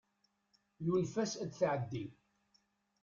Yunef-as 0.85 1.33
ad 1.43 1.51
tɛeddi. 1.57 2.05